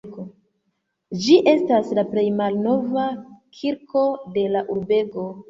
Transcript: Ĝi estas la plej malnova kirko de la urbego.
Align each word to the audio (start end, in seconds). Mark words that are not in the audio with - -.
Ĝi 1.25 1.35
estas 1.51 1.91
la 1.99 2.05
plej 2.15 2.23
malnova 2.39 3.05
kirko 3.59 4.03
de 4.39 4.49
la 4.57 4.67
urbego. 4.79 5.29